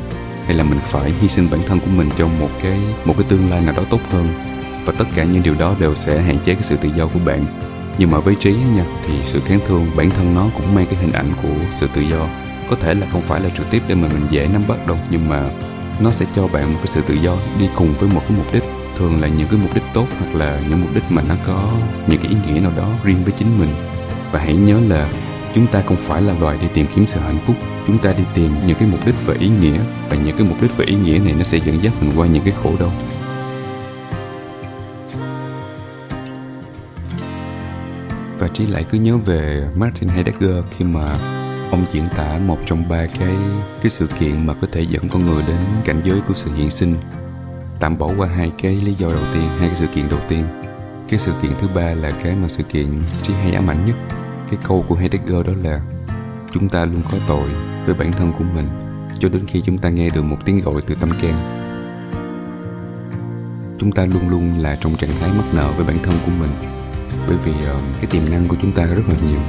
hay 0.45 0.56
là 0.56 0.63
mình 0.63 0.80
phải 0.83 1.12
hy 1.21 1.27
sinh 1.27 1.48
bản 1.51 1.59
thân 1.68 1.80
của 1.80 1.92
mình 1.95 2.09
cho 2.18 2.27
một 2.27 2.50
cái 2.62 2.80
một 3.06 3.13
cái 3.18 3.25
tương 3.30 3.50
lai 3.50 3.62
nào 3.62 3.74
đó 3.77 3.83
tốt 3.89 4.00
hơn. 4.09 4.27
Và 4.86 4.94
tất 4.98 5.06
cả 5.15 5.24
những 5.24 5.44
điều 5.44 5.56
đó 5.56 5.75
đều 5.80 5.95
sẽ 5.95 6.21
hạn 6.21 6.39
chế 6.39 6.54
cái 6.54 6.63
sự 6.63 6.75
tự 6.75 6.89
do 6.95 7.07
của 7.07 7.19
bạn. 7.25 7.45
Nhưng 7.98 8.12
mà 8.12 8.19
với 8.19 8.36
trí 8.36 8.54
nha, 8.75 8.86
thì 9.06 9.13
sự 9.24 9.42
kháng 9.45 9.59
thương 9.68 9.92
bản 9.95 10.09
thân 10.09 10.36
nó 10.36 10.48
cũng 10.56 10.75
mang 10.75 10.86
cái 10.86 10.95
hình 10.95 11.12
ảnh 11.12 11.31
của 11.44 11.65
sự 11.75 11.88
tự 11.94 12.01
do. 12.01 12.27
Có 12.69 12.75
thể 12.75 12.94
là 12.94 13.07
không 13.12 13.21
phải 13.21 13.42
là 13.42 13.50
trực 13.50 13.69
tiếp 13.71 13.81
để 13.88 13.95
mà 13.95 14.07
mình 14.07 14.27
dễ 14.31 14.48
nắm 14.48 14.63
bắt 14.68 14.88
đâu, 14.88 14.98
nhưng 15.09 15.30
mà 15.30 15.50
nó 16.00 16.12
sẽ 16.12 16.25
cho 16.36 16.48
bạn 16.48 16.74
một 16.74 16.80
cái 16.80 16.88
sự 16.88 17.01
tự 17.01 17.13
do 17.13 17.38
đi 17.59 17.69
cùng 17.75 17.94
với 17.94 18.09
một 18.09 18.21
cái 18.27 18.38
mục 18.38 18.54
đích. 18.54 18.63
Thường 18.95 19.21
là 19.21 19.27
những 19.27 19.48
cái 19.48 19.59
mục 19.59 19.74
đích 19.75 19.83
tốt 19.94 20.07
hoặc 20.19 20.36
là 20.36 20.62
những 20.69 20.81
mục 20.81 20.89
đích 20.95 21.04
mà 21.09 21.21
nó 21.21 21.36
có 21.45 21.71
những 22.07 22.19
cái 22.21 22.31
ý 22.31 22.38
nghĩa 22.48 22.59
nào 22.59 22.71
đó 22.77 22.89
riêng 23.04 23.24
với 23.24 23.33
chính 23.38 23.59
mình. 23.59 23.69
Và 24.31 24.39
hãy 24.39 24.56
nhớ 24.56 24.80
là 24.88 25.09
chúng 25.57 25.68
ta 25.68 25.81
không 25.81 25.98
phải 25.98 26.21
là 26.21 26.33
loài 26.39 26.57
đi 26.62 26.68
tìm 26.74 26.86
kiếm 26.95 27.06
sự 27.06 27.19
hạnh 27.19 27.39
phúc. 27.39 27.56
Chúng 27.88 27.98
ta 27.98 28.13
đi 28.18 28.24
tìm 28.33 28.51
những 28.68 28.77
cái 28.80 28.88
mục 28.88 29.06
đích 29.06 29.15
và 29.25 29.33
ý 29.39 29.50
nghĩa, 29.50 29.80
và 30.09 30.15
những 30.15 30.38
cái 30.38 30.48
mục 30.48 30.62
đích 30.62 30.77
và 30.77 30.86
ý 30.88 30.95
nghĩa 30.95 31.19
này 31.19 31.33
nó 31.38 31.44
sẽ 31.44 31.57
dẫn 31.57 31.83
dắt 31.83 31.94
mình 32.01 32.12
qua 32.15 32.27
những 32.27 32.44
cái 32.44 32.54
khổ 32.63 32.71
đau. 32.80 32.92
Và 38.39 38.48
trí 38.54 38.68
lại 38.68 38.86
cứ 38.89 38.98
nhớ 38.98 39.18
về 39.18 39.68
Martin 39.75 40.09
Heidegger 40.09 40.63
khi 40.77 40.86
mà 40.86 41.09
ông 41.71 41.86
diễn 41.92 42.04
tả 42.15 42.38
một 42.38 42.57
trong 42.65 42.89
ba 42.89 43.07
cái 43.19 43.36
cái 43.81 43.89
sự 43.89 44.07
kiện 44.19 44.48
mà 44.48 44.54
có 44.62 44.68
thể 44.71 44.81
dẫn 44.81 45.09
con 45.09 45.25
người 45.25 45.44
đến 45.48 45.57
cảnh 45.86 46.01
giới 46.04 46.21
của 46.27 46.33
sự 46.33 46.51
hiện 46.56 46.71
sinh. 46.71 46.95
Tạm 47.80 47.98
bỏ 47.98 48.09
qua 48.18 48.27
hai 48.27 48.51
cái 48.62 48.75
lý 48.75 48.94
do 48.94 49.07
đầu 49.07 49.24
tiên, 49.33 49.48
hai 49.59 49.68
cái 49.68 49.75
sự 49.75 49.88
kiện 49.88 50.09
đầu 50.09 50.19
tiên. 50.30 50.45
Cái 51.09 51.19
sự 51.19 51.31
kiện 51.42 51.51
thứ 51.62 51.68
ba 51.75 51.94
là 51.94 52.09
cái 52.24 52.36
mà 52.36 52.48
sự 52.48 52.63
kiện 52.63 53.04
trí 53.21 53.33
hay 53.33 53.51
ám 53.51 53.69
ảnh 53.69 53.86
nhất 53.86 53.95
cái 54.49 54.59
câu 54.67 54.85
của 54.88 54.95
Heidegger 54.95 55.45
đó 55.45 55.53
là 55.63 55.81
chúng 56.53 56.69
ta 56.69 56.85
luôn 56.85 57.01
có 57.11 57.17
tội 57.27 57.49
với 57.85 57.95
bản 57.95 58.11
thân 58.11 58.33
của 58.38 58.44
mình 58.55 58.67
cho 59.19 59.29
đến 59.29 59.45
khi 59.47 59.61
chúng 59.65 59.77
ta 59.77 59.89
nghe 59.89 60.09
được 60.09 60.23
một 60.23 60.38
tiếng 60.45 60.61
gọi 60.61 60.81
từ 60.81 60.95
tâm 60.95 61.09
can. 61.21 61.38
Chúng 63.79 63.91
ta 63.91 64.05
luôn 64.05 64.29
luôn 64.29 64.57
là 64.59 64.77
trong 64.81 64.95
trạng 64.95 65.09
thái 65.19 65.29
mắc 65.38 65.45
nợ 65.53 65.71
với 65.77 65.85
bản 65.85 65.97
thân 66.03 66.15
của 66.25 66.31
mình 66.39 66.49
bởi 67.27 67.38
vì 67.38 67.51
uh, 67.51 68.01
cái 68.01 68.05
tiềm 68.09 68.31
năng 68.31 68.47
của 68.47 68.55
chúng 68.61 68.71
ta 68.71 68.85
rất 68.85 69.03
là 69.09 69.15
nhiều. 69.29 69.39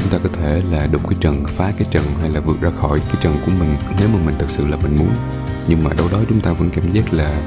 Chúng 0.00 0.10
ta 0.10 0.18
có 0.22 0.28
thể 0.32 0.62
là 0.70 0.86
đục 0.86 1.08
cái 1.08 1.18
trần 1.20 1.44
phá 1.46 1.72
cái 1.78 1.88
trần 1.90 2.04
hay 2.20 2.30
là 2.30 2.40
vượt 2.40 2.60
ra 2.60 2.70
khỏi 2.70 3.00
cái 3.00 3.16
trần 3.20 3.36
của 3.46 3.52
mình 3.58 3.76
nếu 3.98 4.08
mà 4.08 4.18
mình 4.24 4.34
thật 4.38 4.50
sự 4.50 4.66
là 4.66 4.76
mình 4.76 4.96
muốn. 4.98 5.10
Nhưng 5.68 5.84
mà 5.84 5.90
đâu 5.98 6.08
đó 6.12 6.18
chúng 6.28 6.40
ta 6.40 6.52
vẫn 6.52 6.70
cảm 6.70 6.92
giác 6.92 7.12
là 7.12 7.42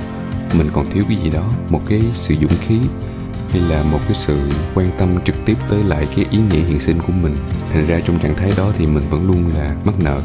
mình 0.58 0.68
còn 0.74 0.92
thiếu 0.92 1.04
cái 1.10 1.18
gì 1.18 1.30
đó 1.30 1.52
một 1.70 1.82
cái 1.90 2.04
sự 2.14 2.36
dũng 2.36 2.58
khí 2.62 2.80
hay 3.52 3.62
là 3.62 3.84
một 3.84 4.00
cái 4.06 4.14
sự 4.14 4.50
quan 4.76 4.90
tâm 4.98 5.10
trực 5.26 5.36
tiếp 5.46 5.58
tới 5.70 5.84
lại 5.84 6.08
cái 6.16 6.26
ý 6.32 6.40
nghĩa 6.40 6.66
hiện 6.68 6.80
sinh 6.80 7.00
của 7.08 7.14
mình. 7.22 7.36
Thành 7.72 7.88
ra 7.88 8.00
trong 8.06 8.20
trạng 8.20 8.36
thái 8.36 8.52
đó 8.58 8.72
thì 8.78 8.88
mình 8.88 9.04
vẫn 9.10 9.28
luôn 9.28 9.44
là 9.56 9.76
mắc 9.86 9.96
nợ 10.00 10.22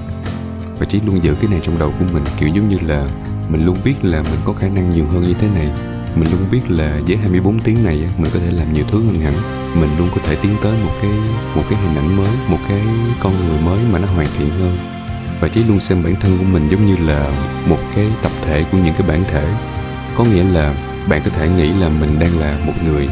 và 0.78 0.86
chỉ 0.88 1.00
luôn 1.06 1.24
giữ 1.24 1.34
cái 1.34 1.50
này 1.50 1.60
trong 1.62 1.78
đầu 1.78 1.94
của 1.98 2.04
mình, 2.12 2.24
kiểu 2.38 2.48
giống 2.48 2.68
như 2.68 2.76
là 2.86 3.08
mình 3.48 3.66
luôn 3.66 3.76
biết 3.84 3.94
là 4.02 4.22
mình 4.22 4.40
có 4.44 4.52
khả 4.52 4.68
năng 4.68 4.90
nhiều 4.90 5.06
hơn 5.06 5.22
như 5.22 5.34
thế 5.34 5.48
này. 5.54 5.70
Mình 6.16 6.28
luôn 6.30 6.40
biết 6.52 6.60
là 6.68 7.00
với 7.06 7.16
24 7.16 7.58
tiếng 7.58 7.84
này 7.84 8.04
mình 8.18 8.30
có 8.34 8.38
thể 8.38 8.50
làm 8.50 8.72
nhiều 8.72 8.84
thứ 8.90 9.02
hơn 9.04 9.20
hẳn. 9.20 9.34
Mình 9.80 9.90
luôn 9.98 10.08
có 10.14 10.20
thể 10.24 10.36
tiến 10.42 10.56
tới 10.62 10.72
một 10.84 10.92
cái 11.02 11.10
một 11.54 11.62
cái 11.70 11.78
hình 11.82 11.96
ảnh 11.96 12.16
mới, 12.16 12.28
một 12.48 12.58
cái 12.68 12.80
con 13.20 13.48
người 13.48 13.60
mới 13.60 13.78
mà 13.92 13.98
nó 13.98 14.08
hoàn 14.08 14.26
thiện 14.38 14.50
hơn. 14.50 14.76
Và 15.40 15.48
chỉ 15.48 15.64
luôn 15.64 15.80
xem 15.80 16.02
bản 16.04 16.14
thân 16.20 16.38
của 16.38 16.44
mình 16.44 16.68
giống 16.70 16.86
như 16.86 16.96
là 16.96 17.30
một 17.66 17.78
cái 17.94 18.06
tập 18.22 18.32
thể 18.42 18.64
của 18.72 18.78
những 18.78 18.94
cái 18.98 19.08
bản 19.08 19.24
thể. 19.24 19.54
Có 20.16 20.24
nghĩa 20.24 20.44
là 20.44 20.74
bạn 21.08 21.22
có 21.24 21.30
thể 21.30 21.48
nghĩ 21.48 21.72
là 21.72 21.88
mình 21.88 22.18
đang 22.18 22.38
là 22.38 22.58
một 22.66 22.72
người, 22.84 23.08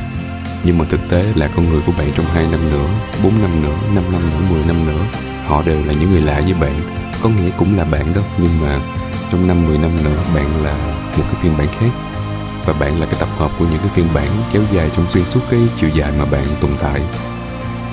nhưng 0.64 0.78
mà 0.78 0.84
thực 0.88 1.08
tế 1.08 1.24
là 1.34 1.48
con 1.56 1.68
người 1.68 1.80
của 1.86 1.92
bạn 1.98 2.12
trong 2.16 2.26
2 2.26 2.46
năm 2.50 2.70
nữa 2.70 2.88
4 3.24 3.42
năm 3.42 3.62
nữa 3.62 3.76
5 3.94 4.04
năm 4.12 4.30
nữa 4.30 4.46
10 4.50 4.64
năm 4.64 4.86
nữa, 4.86 5.02
họ 5.46 5.62
đều 5.62 5.84
là 5.84 5.92
những 5.92 6.10
người 6.10 6.20
lạ 6.20 6.40
với 6.44 6.54
bạn. 6.54 6.80
Có 7.22 7.28
nghĩa 7.28 7.50
cũng 7.58 7.76
là 7.76 7.84
bạn 7.84 8.14
đó, 8.14 8.22
nhưng 8.38 8.60
mà 8.60 8.80
trong 9.32 9.46
năm 9.46 9.66
10 9.66 9.78
năm 9.78 9.90
nữa, 10.04 10.18
bạn 10.34 10.64
là 10.64 10.76
một 11.16 11.24
cái 11.32 11.40
phiên 11.42 11.52
bản 11.58 11.68
khác. 11.78 11.90
Và 12.64 12.72
bạn 12.72 13.00
là 13.00 13.06
cái 13.06 13.14
tập 13.20 13.28
hợp 13.36 13.50
của 13.58 13.64
những 13.64 13.78
cái 13.78 13.88
phiên 13.88 14.08
bản 14.14 14.28
kéo 14.52 14.62
dài 14.72 14.90
trong 14.96 15.10
xuyên 15.10 15.26
suốt 15.26 15.40
cái 15.50 15.60
chiều 15.76 15.90
dài 15.94 16.12
mà 16.18 16.24
bạn 16.24 16.46
tồn 16.60 16.70
tại. 16.80 17.00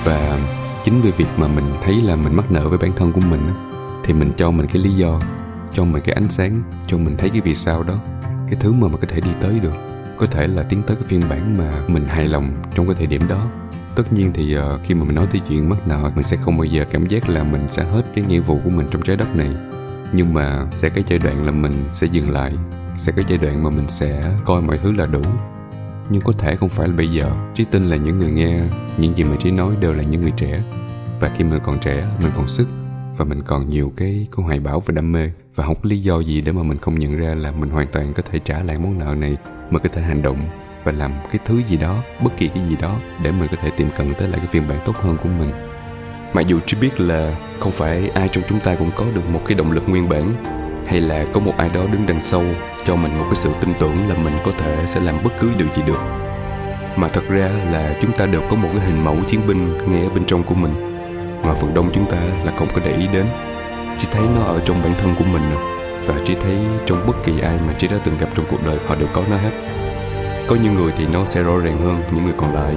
Và 0.04 0.38
chính 0.84 1.00
vì 1.00 1.10
việc 1.10 1.28
mà 1.36 1.48
mình 1.48 1.72
thấy 1.84 2.02
là 2.02 2.16
mình 2.16 2.36
mắc 2.36 2.50
nợ 2.50 2.68
với 2.68 2.78
bản 2.78 2.92
thân 2.96 3.12
của 3.12 3.20
mình 3.30 3.50
thì 4.04 4.12
mình 4.12 4.32
cho 4.36 4.50
mình 4.50 4.66
cái 4.66 4.82
lý 4.82 4.90
do, 4.90 5.20
cho 5.72 5.84
mình 5.84 6.02
cái 6.02 6.14
ánh 6.14 6.28
sáng, 6.28 6.62
cho 6.86 6.98
mình 6.98 7.16
thấy 7.16 7.30
cái 7.30 7.40
vì 7.40 7.54
sao 7.54 7.82
đó, 7.82 7.94
cái 8.22 8.56
thứ 8.60 8.72
mà 8.72 8.88
mình 8.88 9.00
có 9.00 9.06
thể 9.10 9.20
đi 9.20 9.30
tới 9.40 9.58
được 9.60 9.87
có 10.18 10.26
thể 10.26 10.46
là 10.46 10.62
tiến 10.62 10.82
tới 10.86 10.96
cái 10.96 11.04
phiên 11.08 11.20
bản 11.30 11.58
mà 11.58 11.82
mình 11.88 12.04
hài 12.08 12.28
lòng 12.28 12.62
trong 12.74 12.86
cái 12.86 12.94
thời 12.94 13.06
điểm 13.06 13.22
đó. 13.28 13.46
Tất 13.96 14.12
nhiên 14.12 14.30
thì 14.34 14.56
uh, 14.58 14.62
khi 14.84 14.94
mà 14.94 15.04
mình 15.04 15.14
nói 15.14 15.26
tới 15.32 15.40
chuyện 15.48 15.68
mắc 15.68 15.88
nợ 15.88 16.10
mình 16.14 16.24
sẽ 16.24 16.36
không 16.36 16.56
bao 16.56 16.64
giờ 16.64 16.84
cảm 16.90 17.06
giác 17.06 17.28
là 17.28 17.44
mình 17.44 17.66
sẽ 17.68 17.84
hết 17.84 18.02
cái 18.14 18.24
nghĩa 18.24 18.40
vụ 18.40 18.60
của 18.64 18.70
mình 18.70 18.86
trong 18.90 19.02
trái 19.02 19.16
đất 19.16 19.36
này. 19.36 19.50
Nhưng 20.12 20.34
mà 20.34 20.66
sẽ 20.70 20.88
cái 20.88 21.04
giai 21.08 21.18
đoạn 21.18 21.46
là 21.46 21.52
mình 21.52 21.88
sẽ 21.92 22.06
dừng 22.06 22.30
lại 22.30 22.52
sẽ 22.98 23.12
cái 23.12 23.24
giai 23.28 23.38
đoạn 23.38 23.62
mà 23.62 23.70
mình 23.70 23.88
sẽ 23.88 24.34
coi 24.44 24.62
mọi 24.62 24.78
thứ 24.78 24.92
là 24.92 25.06
đủ. 25.06 25.22
Nhưng 26.10 26.22
có 26.22 26.32
thể 26.32 26.56
không 26.56 26.68
phải 26.68 26.88
là 26.88 26.94
bây 26.94 27.08
giờ. 27.08 27.30
Trí 27.54 27.64
tin 27.64 27.86
là 27.86 27.96
những 27.96 28.18
người 28.18 28.30
nghe 28.30 28.62
những 28.98 29.16
gì 29.16 29.24
mà 29.24 29.36
trí 29.36 29.50
nói 29.50 29.76
đều 29.80 29.92
là 29.92 30.02
những 30.02 30.22
người 30.22 30.32
trẻ. 30.36 30.62
Và 31.20 31.30
khi 31.36 31.44
mình 31.44 31.60
còn 31.64 31.78
trẻ 31.78 32.08
mình 32.22 32.32
còn 32.36 32.48
sức 32.48 32.68
và 33.16 33.24
mình 33.24 33.42
còn 33.42 33.68
nhiều 33.68 33.92
cái 33.96 34.26
cái 34.36 34.44
hoài 34.44 34.60
bão 34.60 34.80
và 34.80 34.92
đam 34.92 35.12
mê 35.12 35.30
và 35.58 35.64
không 35.64 35.74
có 35.74 35.80
lý 35.82 35.98
do 35.98 36.20
gì 36.20 36.40
để 36.40 36.52
mà 36.52 36.62
mình 36.62 36.78
không 36.78 36.98
nhận 36.98 37.18
ra 37.18 37.34
là 37.34 37.50
mình 37.50 37.70
hoàn 37.70 37.86
toàn 37.86 38.12
có 38.14 38.22
thể 38.30 38.38
trả 38.38 38.58
lại 38.62 38.78
món 38.78 38.98
nợ 38.98 39.14
này 39.14 39.36
mà 39.70 39.78
có 39.78 39.88
thể 39.92 40.02
hành 40.02 40.22
động 40.22 40.38
và 40.84 40.92
làm 40.92 41.12
cái 41.32 41.38
thứ 41.44 41.62
gì 41.62 41.76
đó, 41.76 42.02
bất 42.24 42.36
kỳ 42.36 42.48
cái 42.48 42.64
gì 42.68 42.76
đó 42.80 42.96
để 43.22 43.32
mình 43.32 43.48
có 43.50 43.56
thể 43.62 43.70
tiệm 43.70 43.90
cận 43.90 44.14
tới 44.14 44.28
lại 44.28 44.38
cái 44.38 44.46
phiên 44.46 44.68
bản 44.68 44.78
tốt 44.84 44.96
hơn 44.96 45.16
của 45.22 45.28
mình. 45.38 45.50
Mặc 46.32 46.46
dù 46.46 46.60
chỉ 46.66 46.76
biết 46.80 47.00
là 47.00 47.36
không 47.60 47.72
phải 47.72 48.10
ai 48.14 48.28
trong 48.28 48.44
chúng 48.48 48.60
ta 48.60 48.74
cũng 48.74 48.90
có 48.96 49.04
được 49.14 49.28
một 49.32 49.40
cái 49.46 49.58
động 49.58 49.72
lực 49.72 49.88
nguyên 49.88 50.08
bản, 50.08 50.34
hay 50.86 51.00
là 51.00 51.26
có 51.32 51.40
một 51.40 51.52
ai 51.56 51.70
đó 51.74 51.80
đứng 51.92 52.06
đằng 52.06 52.24
sau 52.24 52.42
cho 52.86 52.96
mình 52.96 53.18
một 53.18 53.24
cái 53.24 53.36
sự 53.36 53.50
tin 53.60 53.70
tưởng 53.80 54.08
là 54.08 54.14
mình 54.24 54.34
có 54.44 54.52
thể 54.58 54.86
sẽ 54.86 55.00
làm 55.00 55.14
bất 55.24 55.30
cứ 55.40 55.50
điều 55.58 55.68
gì 55.76 55.82
được. 55.86 56.00
Mà 56.96 57.08
thật 57.08 57.28
ra 57.28 57.48
là 57.48 57.96
chúng 58.02 58.12
ta 58.12 58.26
đều 58.26 58.42
có 58.50 58.56
một 58.56 58.68
cái 58.72 58.86
hình 58.86 59.04
mẫu 59.04 59.16
chiến 59.28 59.40
binh 59.46 59.72
ngay 59.90 60.02
ở 60.02 60.10
bên 60.10 60.24
trong 60.26 60.42
của 60.42 60.54
mình, 60.54 60.74
mà 61.44 61.54
phần 61.54 61.74
đông 61.74 61.90
chúng 61.94 62.10
ta 62.10 62.20
là 62.44 62.52
không 62.56 62.68
có 62.74 62.80
để 62.84 62.96
ý 62.96 63.06
đến 63.12 63.26
chỉ 64.00 64.08
thấy 64.10 64.22
nó 64.36 64.44
ở 64.44 64.60
trong 64.64 64.82
bản 64.82 64.92
thân 65.00 65.14
của 65.18 65.24
mình 65.32 65.42
và 66.06 66.14
chỉ 66.24 66.34
thấy 66.40 66.56
trong 66.86 67.06
bất 67.06 67.24
kỳ 67.24 67.40
ai 67.40 67.58
mà 67.66 67.74
chỉ 67.78 67.88
đã 67.88 67.96
từng 68.04 68.18
gặp 68.18 68.28
trong 68.34 68.46
cuộc 68.50 68.66
đời, 68.66 68.78
họ 68.86 68.94
đều 68.94 69.08
có 69.12 69.22
nó 69.30 69.36
hết. 69.36 69.50
Có 70.46 70.56
những 70.62 70.74
người 70.74 70.92
thì 70.96 71.06
nó 71.12 71.24
sẽ 71.26 71.42
rõ 71.42 71.58
ràng 71.58 71.78
hơn 71.78 72.00
những 72.12 72.24
người 72.24 72.34
còn 72.36 72.54
lại, 72.54 72.74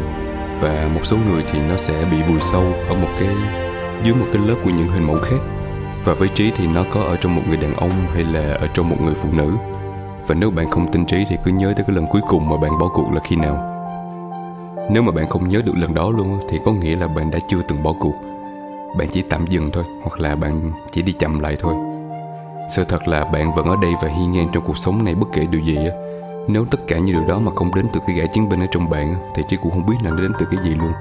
và 0.62 0.90
một 0.94 1.02
số 1.04 1.18
người 1.30 1.44
thì 1.52 1.60
nó 1.70 1.78
sẽ 1.78 2.06
bị 2.12 2.22
vùi 2.22 2.42
sâu 2.42 2.64
ở 2.90 2.96
một 2.96 3.08
cái, 3.20 3.30
dưới 4.04 4.16
một 4.16 4.26
cái 4.34 4.48
lớp 4.48 4.56
của 4.64 4.70
những 4.70 4.88
hình 4.88 5.08
mẫu 5.08 5.18
khác. 5.22 5.38
Và 6.06 6.14
với 6.14 6.28
trí 6.28 6.52
thì 6.58 6.68
nó 6.68 6.84
có 6.94 7.02
ở 7.02 7.18
trong 7.18 7.36
một 7.36 7.42
người 7.48 7.58
đàn 7.58 7.76
ông 7.76 7.92
hay 8.14 8.24
là 8.24 8.54
ở 8.54 8.68
trong 8.74 8.90
một 8.90 8.98
người 9.02 9.14
phụ 9.16 9.30
nữ. 9.32 9.52
Và 10.28 10.36
nếu 10.36 10.52
bạn 10.52 10.72
không 10.72 10.92
tin 10.92 11.06
trí 11.06 11.26
thì 11.30 11.36
cứ 11.46 11.52
nhớ 11.52 11.74
tới 11.76 11.86
cái 11.88 11.96
lần 11.96 12.08
cuối 12.08 12.22
cùng 12.28 12.50
mà 12.50 12.58
bạn 12.58 12.80
bỏ 12.80 12.88
cuộc 12.94 13.12
là 13.14 13.22
khi 13.24 13.36
nào. 13.36 13.68
Nếu 14.92 15.04
mà 15.04 15.12
bạn 15.12 15.30
không 15.30 15.50
nhớ 15.50 15.62
được 15.66 15.74
lần 15.76 15.94
đó 15.94 16.10
luôn 16.10 16.40
thì 16.50 16.60
có 16.66 16.72
nghĩa 16.72 16.96
là 16.96 17.08
bạn 17.08 17.32
đã 17.32 17.40
chưa 17.48 17.62
từng 17.68 17.84
bỏ 17.84 17.94
cuộc 18.00 18.31
bạn 18.98 19.08
chỉ 19.12 19.22
tạm 19.22 19.48
dừng 19.48 19.72
thôi, 19.72 19.84
hoặc 20.04 20.20
là 20.20 20.36
bạn 20.36 20.72
chỉ 20.92 21.02
đi 21.02 21.14
chậm 21.20 21.40
lại 21.40 21.58
thôi. 21.60 21.74
Sự 22.76 22.84
thật 22.84 23.08
là 23.08 23.26
bạn 23.26 23.56
vẫn 23.56 23.66
ở 23.66 23.76
đây 23.82 23.92
và 24.02 24.10
hiên 24.10 24.32
ngang 24.32 24.48
trong 24.54 24.64
cuộc 24.64 24.78
sống 24.78 25.06
này 25.06 25.16
bất 25.16 25.28
kể 25.34 25.46
điều 25.52 25.62
gì 25.62 25.76
á. 25.76 25.96
Nếu 26.48 26.66
tất 26.66 26.78
cả 26.88 26.98
những 26.98 27.16
điều 27.16 27.28
đó 27.28 27.40
mà 27.40 27.52
không 27.56 27.76
đến 27.76 27.86
từ 27.94 28.00
cái 28.08 28.16
gã 28.16 28.26
chiến 28.34 28.50
binh 28.50 28.60
ở 28.60 28.68
trong 28.72 28.90
bạn 28.90 29.16
thì 29.36 29.44
trí 29.50 29.58
cũng 29.58 29.72
không 29.72 29.86
biết 29.86 29.96
là 30.04 30.12
nó 30.12 30.22
đến 30.22 30.32
từ 30.40 30.46
cái 30.52 30.64
gì 30.64 30.76
luôn. 30.76 30.92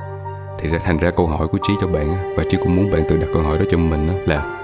Thì 0.59 0.68
thành 0.85 0.99
ra 0.99 1.11
câu 1.11 1.26
hỏi 1.26 1.49
của 1.49 1.59
trí 1.62 1.73
cho 1.80 1.87
bạn 1.87 2.35
và 2.37 2.44
trí 2.50 2.56
cũng 2.56 2.76
muốn 2.76 2.90
bạn 2.92 3.02
tự 3.09 3.16
đặt 3.16 3.26
câu 3.35 3.42
hỏi 3.42 3.59
đó 3.59 3.64
cho 3.70 3.78
mình 3.78 4.09
là 4.26 4.59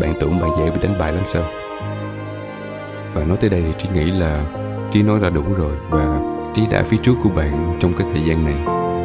bạn 0.00 0.14
tưởng 0.20 0.40
bạn 0.40 0.50
dễ 0.58 0.70
bị 0.70 0.76
đánh 0.82 0.98
bại 0.98 1.12
lắm 1.12 1.22
sao? 1.26 1.42
Và 3.14 3.24
nói 3.24 3.36
tới 3.36 3.50
đây 3.50 3.62
thì 3.66 3.72
trí 3.78 3.88
nghĩ 3.94 4.10
là 4.10 4.44
trí 4.92 5.02
nói 5.02 5.18
ra 5.18 5.30
đủ 5.30 5.42
rồi, 5.56 5.72
và 5.90 6.20
trí 6.54 6.66
đã 6.66 6.82
phía 6.82 6.96
trước 7.02 7.14
của 7.22 7.30
bạn 7.30 7.76
trong 7.80 7.92
cái 7.92 8.06
thời 8.12 8.22
gian 8.24 8.44
này. 8.44 8.54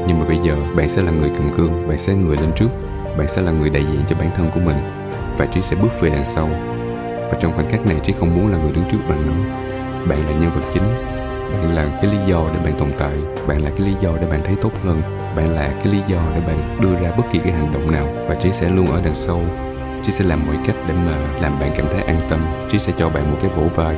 Nhưng 0.07 0.19
mà 0.19 0.25
bây 0.27 0.37
giờ 0.37 0.55
bạn 0.75 0.89
sẽ 0.89 1.01
là 1.01 1.11
người 1.11 1.31
cầm 1.37 1.49
cương 1.57 1.87
bạn 1.87 1.97
sẽ 1.97 2.13
người 2.13 2.37
lên 2.37 2.51
trước 2.55 2.69
bạn 3.17 3.27
sẽ 3.27 3.41
là 3.41 3.51
người 3.51 3.69
đại 3.69 3.85
diện 3.91 4.01
cho 4.07 4.15
bản 4.15 4.31
thân 4.35 4.51
của 4.53 4.59
mình 4.59 4.77
và 5.37 5.45
trí 5.45 5.61
sẽ 5.61 5.75
bước 5.81 6.01
về 6.01 6.09
đằng 6.09 6.25
sau. 6.25 6.49
Và 7.31 7.37
trong 7.39 7.53
khoảnh 7.55 7.71
khắc 7.71 7.85
này, 7.85 7.99
trí 8.03 8.13
không 8.19 8.35
muốn 8.35 8.51
là 8.51 8.57
người 8.57 8.71
đứng 8.71 8.83
trước 8.91 8.97
bạn 9.09 9.21
nữa. 9.27 9.59
Bạn 10.07 10.19
là 10.19 10.31
nhân 10.31 10.51
vật 10.55 10.61
chính, 10.73 10.83
bạn 11.51 11.75
là 11.75 11.99
cái 12.01 12.11
lý 12.11 12.17
do 12.27 12.45
để 12.53 12.59
bạn 12.59 12.73
tồn 12.77 12.91
tại, 12.97 13.13
bạn 13.47 13.61
là 13.61 13.69
cái 13.69 13.87
lý 13.87 13.93
do 14.01 14.09
để 14.21 14.27
bạn 14.27 14.41
thấy 14.45 14.55
tốt 14.61 14.71
hơn, 14.83 15.01
bạn 15.35 15.55
là 15.55 15.73
cái 15.83 15.93
lý 15.93 15.99
do 16.07 16.17
để 16.35 16.41
bạn 16.47 16.77
đưa 16.81 16.95
ra 16.95 17.11
bất 17.17 17.23
kỳ 17.31 17.39
cái 17.39 17.53
hành 17.53 17.73
động 17.73 17.91
nào. 17.91 18.07
Và 18.27 18.35
trí 18.35 18.51
sẽ 18.51 18.69
luôn 18.69 18.87
ở 18.87 19.01
đằng 19.05 19.15
sau. 19.15 19.41
Trí 20.03 20.11
sẽ 20.11 20.25
làm 20.25 20.45
mọi 20.45 20.55
cách 20.67 20.75
để 20.87 20.93
mà 20.93 21.17
làm 21.41 21.59
bạn 21.59 21.71
cảm 21.77 21.85
thấy 21.93 22.01
an 22.01 22.21
tâm. 22.29 22.45
Trí 22.69 22.79
sẽ 22.79 22.93
cho 22.97 23.09
bạn 23.09 23.31
một 23.31 23.37
cái 23.41 23.49
vỗ 23.49 23.63
vai. 23.75 23.95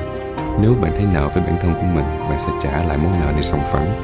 Nếu 0.62 0.76
bạn 0.82 0.92
thấy 0.96 1.06
nợ 1.14 1.30
với 1.34 1.44
bản 1.44 1.58
thân 1.62 1.74
của 1.74 1.88
mình, 1.94 2.06
bạn 2.30 2.40
sẽ 2.40 2.50
trả 2.62 2.84
lại 2.84 2.98
món 2.98 3.20
nợ 3.20 3.32
này 3.32 3.44
sòng 3.44 3.64
phẳng. 3.72 3.96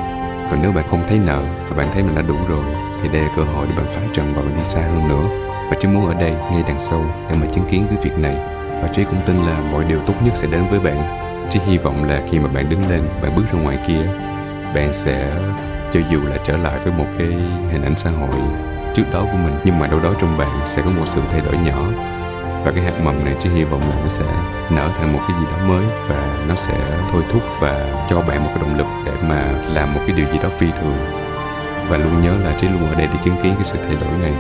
Còn 0.51 0.60
nếu 0.62 0.72
bạn 0.72 0.86
không 0.89 1.03
thấy 1.08 1.20
nợ 1.20 1.41
và 1.70 1.75
bạn 1.75 1.88
thấy 1.94 2.03
mình 2.03 2.15
đã 2.15 2.22
đủ 2.22 2.36
rồi 2.50 2.63
thì 3.01 3.10
đây 3.10 3.22
là 3.22 3.29
cơ 3.36 3.43
hội 3.43 3.67
để 3.70 3.75
bạn 3.77 3.86
phá 3.96 4.01
trần 4.13 4.34
và 4.36 4.41
bạn 4.41 4.58
đi 4.58 4.63
xa 4.63 4.81
hơn 4.81 5.08
nữa. 5.10 5.24
Và 5.70 5.77
trí 5.81 5.88
muốn 5.88 6.08
ở 6.08 6.13
đây, 6.13 6.31
ngay 6.51 6.63
đằng 6.67 6.79
sau, 6.79 7.05
để 7.29 7.36
mà 7.41 7.48
chứng 7.53 7.65
kiến 7.65 7.86
cái 7.89 7.98
việc 8.01 8.20
này. 8.20 8.36
Và 8.81 8.88
trí 8.96 9.03
cũng 9.03 9.22
tin 9.25 9.36
là 9.46 9.60
mọi 9.72 9.84
điều 9.84 10.00
tốt 10.00 10.13
nhất 10.25 10.31
sẽ 10.36 10.48
đến 10.48 10.63
với 10.70 10.79
bạn. 10.79 11.03
Trí 11.51 11.60
hy 11.67 11.77
vọng 11.77 12.10
là 12.10 12.22
khi 12.31 12.39
mà 12.39 12.48
bạn 12.48 12.70
đứng 12.70 12.89
lên, 12.89 13.01
bạn 13.22 13.36
bước 13.36 13.43
ra 13.53 13.60
ngoài 13.60 13.77
kia, 13.88 14.05
bạn 14.75 14.93
sẽ, 14.93 15.31
cho 15.93 16.00
dù 16.12 16.20
là 16.24 16.38
trở 16.43 16.58
lại 16.58 16.79
với 16.84 16.93
một 16.93 17.05
cái 17.17 17.27
hình 17.72 17.84
ảnh 17.84 17.98
xã 17.98 18.10
hội 18.10 18.41
trước 18.96 19.03
đó 19.13 19.22
của 19.22 19.38
mình, 19.38 19.53
nhưng 19.63 19.79
mà 19.79 19.88
đâu 19.88 20.00
đó 20.00 20.13
trong 20.22 20.38
bạn 20.38 20.60
sẽ 20.65 20.81
có 20.81 20.91
một 20.91 21.05
sự 21.05 21.22
thay 21.31 21.41
đổi 21.41 21.58
nhỏ. 21.65 21.81
Và 22.65 22.72
cái 22.75 22.84
hạt 22.84 23.00
mầm 23.03 23.25
này 23.25 23.36
chỉ 23.43 23.50
hy 23.50 23.63
vọng 23.63 23.81
là 23.81 23.96
nó 24.01 24.08
sẽ 24.08 24.25
nở 24.70 24.89
thành 24.98 25.13
một 25.13 25.20
cái 25.27 25.38
gì 25.39 25.46
đó 25.51 25.67
mới, 25.67 25.86
và 26.08 26.46
nó 26.48 26.55
sẽ 26.55 26.74
thôi 27.12 27.24
thúc 27.29 27.41
và 27.60 28.05
cho 28.10 28.22
bạn 28.22 28.43
một 28.43 28.50
cái 28.55 28.60
động 28.62 28.77
lực 28.77 28.88
để 29.05 29.12
mà 29.29 29.53
làm 29.74 29.93
một 29.93 30.01
cái 30.08 30.15
điều 30.15 30.25
gì 30.25 30.39
đó 30.43 30.50
phi 30.50 30.67
thường 30.81 30.98
và 31.91 31.98
luôn 31.98 32.21
nhớ 32.21 32.38
là 32.43 32.57
trí 32.62 32.67
luôn 32.67 32.89
ở 32.89 32.95
đây 32.95 33.07
để 33.13 33.19
chứng 33.24 33.33
kiến 33.43 33.53
cái 33.55 33.63
sự 33.63 33.77
thay 33.83 33.95
đổi 34.01 34.19
này. 34.21 34.33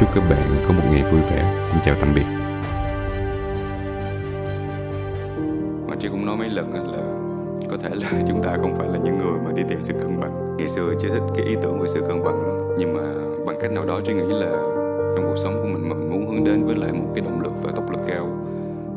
Chúc 0.00 0.08
các 0.14 0.24
bạn 0.30 0.64
có 0.68 0.74
một 0.74 0.82
ngày 0.90 1.02
vui 1.12 1.20
vẻ. 1.20 1.62
Xin 1.64 1.78
chào 1.84 1.94
tạm 2.00 2.14
biệt. 2.14 2.24
Mà 5.88 5.96
chị 6.00 6.08
cũng 6.08 6.26
nói 6.26 6.36
mấy 6.36 6.48
lần 6.48 6.72
là 6.72 7.02
có 7.70 7.76
thể 7.76 7.90
là 7.94 8.22
chúng 8.28 8.42
ta 8.42 8.56
không 8.60 8.76
phải 8.76 8.88
là 8.88 8.98
những 8.98 9.18
người 9.18 9.38
mà 9.44 9.52
đi 9.52 9.62
tìm 9.68 9.82
sự 9.82 9.92
cân 9.92 10.20
bằng. 10.20 10.56
Ngày 10.58 10.68
xưa 10.68 10.94
chị 11.00 11.08
thích 11.08 11.22
cái 11.34 11.44
ý 11.44 11.56
tưởng 11.62 11.80
về 11.80 11.88
sự 11.88 12.00
cân 12.00 12.24
bằng 12.24 12.46
lắm. 12.46 12.76
Nhưng 12.78 12.94
mà 12.94 13.02
bằng 13.46 13.58
cách 13.62 13.72
nào 13.72 13.84
đó 13.84 14.00
chị 14.06 14.14
nghĩ 14.14 14.34
là 14.34 14.50
trong 15.16 15.24
cuộc 15.28 15.36
sống 15.36 15.54
của 15.62 15.68
mình 15.68 15.88
mình 15.88 16.10
muốn 16.10 16.28
hướng 16.28 16.44
đến 16.44 16.64
với 16.64 16.76
lại 16.76 16.92
một 16.92 17.12
cái 17.14 17.24
động 17.24 17.40
lực 17.42 17.52
và 17.62 17.72
tốc 17.76 17.90
lực 17.90 18.00
cao 18.08 18.26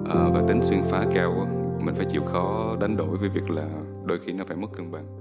à, 0.10 0.22
và 0.34 0.42
tính 0.48 0.64
xuyên 0.64 0.84
phá 0.84 1.06
cao 1.14 1.48
mình 1.80 1.96
phải 1.96 2.06
chịu 2.10 2.22
khó 2.26 2.76
đánh 2.80 2.98
đổi 2.98 3.18
với 3.18 3.30
việc 3.30 3.50
là 3.50 3.68
đôi 4.06 4.20
khi 4.26 4.32
nó 4.32 4.44
phải 4.48 4.58
mất 4.58 4.68
cân 4.78 4.92
bằng. 4.92 5.21